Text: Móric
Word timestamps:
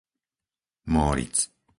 Móric 0.93 1.35